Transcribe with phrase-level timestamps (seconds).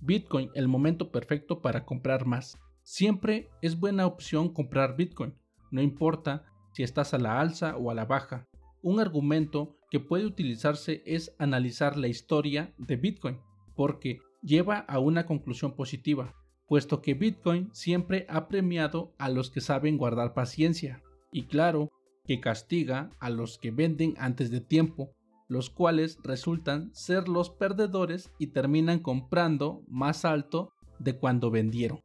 [0.00, 2.58] Bitcoin el momento perfecto para comprar más.
[2.82, 5.34] Siempre es buena opción comprar Bitcoin,
[5.70, 8.46] no importa si estás a la alza o a la baja.
[8.82, 13.38] Un argumento que puede utilizarse es analizar la historia de Bitcoin,
[13.74, 16.34] porque lleva a una conclusión positiva,
[16.66, 21.02] puesto que Bitcoin siempre ha premiado a los que saben guardar paciencia,
[21.32, 21.90] y claro,
[22.24, 25.14] que castiga a los que venden antes de tiempo,
[25.48, 32.00] los cuales resultan ser los perdedores y terminan comprando más alto de cuando vendieron.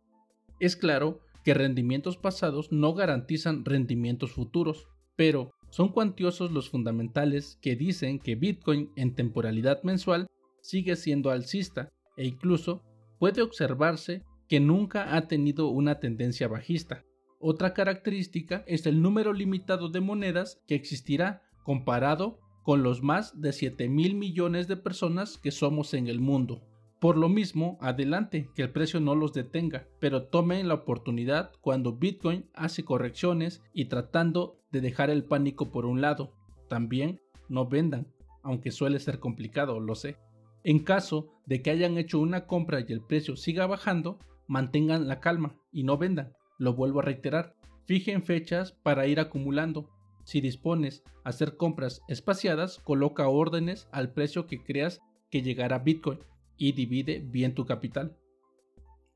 [0.60, 7.76] Es claro que rendimientos pasados no garantizan rendimientos futuros, pero son cuantiosos los fundamentales que
[7.76, 10.28] dicen que Bitcoin en temporalidad mensual
[10.62, 12.82] sigue siendo alcista e incluso
[13.20, 17.04] puede observarse que nunca ha tenido una tendencia bajista.
[17.40, 23.54] Otra característica es el número limitado de monedas que existirá comparado con los más de
[23.54, 26.62] 7 mil millones de personas que somos en el mundo.
[27.00, 31.98] Por lo mismo, adelante, que el precio no los detenga, pero tomen la oportunidad cuando
[31.98, 36.32] Bitcoin hace correcciones y tratando de dejar el pánico por un lado.
[36.70, 38.08] También no vendan,
[38.42, 40.16] aunque suele ser complicado, lo sé.
[40.64, 44.18] En caso de que hayan hecho una compra y el precio siga bajando,
[44.48, 46.32] mantengan la calma y no vendan.
[46.58, 47.56] Lo vuelvo a reiterar,
[47.86, 49.90] fijen fechas para ir acumulando.
[50.24, 56.20] Si dispones a hacer compras espaciadas, coloca órdenes al precio que creas que llegará Bitcoin
[56.58, 58.18] y divide bien tu capital.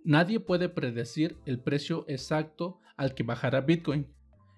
[0.04, 4.08] Nadie puede predecir el precio exacto al que bajará Bitcoin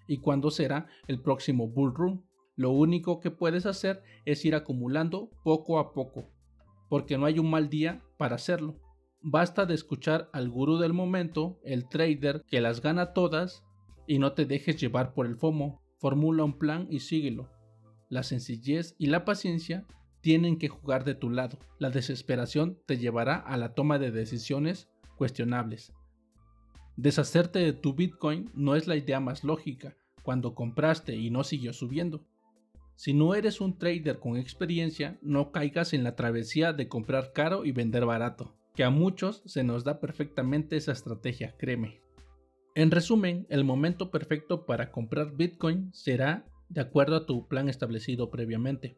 [0.07, 2.25] y cuándo será el próximo bull run.
[2.55, 6.29] Lo único que puedes hacer es ir acumulando poco a poco,
[6.89, 8.79] porque no hay un mal día para hacerlo.
[9.21, 13.63] Basta de escuchar al gurú del momento, el trader que las gana todas,
[14.07, 15.81] y no te dejes llevar por el FOMO.
[15.99, 17.49] Formula un plan y síguelo.
[18.07, 19.85] La sencillez y la paciencia
[20.21, 21.59] tienen que jugar de tu lado.
[21.77, 25.91] La desesperación te llevará a la toma de decisiones cuestionables.
[26.95, 31.73] Deshacerte de tu Bitcoin no es la idea más lógica cuando compraste y no siguió
[31.73, 32.25] subiendo.
[32.95, 37.65] Si no eres un trader con experiencia, no caigas en la travesía de comprar caro
[37.65, 42.01] y vender barato, que a muchos se nos da perfectamente esa estrategia, créeme.
[42.79, 48.31] En resumen, el momento perfecto para comprar Bitcoin será de acuerdo a tu plan establecido
[48.31, 48.95] previamente.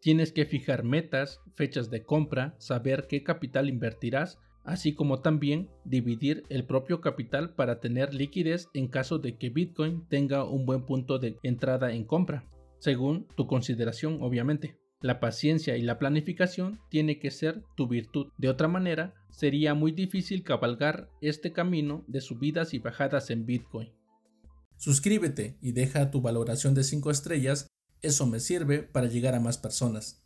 [0.00, 6.44] Tienes que fijar metas, fechas de compra, saber qué capital invertirás, así como también dividir
[6.48, 11.18] el propio capital para tener liquidez en caso de que Bitcoin tenga un buen punto
[11.18, 12.44] de entrada en compra,
[12.78, 14.78] según tu consideración obviamente.
[15.00, 18.28] La paciencia y la planificación tiene que ser tu virtud.
[18.38, 23.92] De otra manera, sería muy difícil cabalgar este camino de subidas y bajadas en Bitcoin.
[24.76, 27.68] Suscríbete y deja tu valoración de 5 estrellas
[28.04, 30.22] eso me sirve para llegar a más personas.